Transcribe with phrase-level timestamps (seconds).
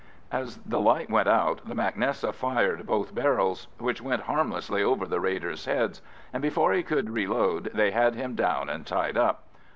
[0.31, 5.05] As the light went out the mac Nessa fired both barrels, which went harmlessly over
[5.05, 6.01] the raiders' heads,
[6.33, 9.43] and before he could reload they had him down and tied up.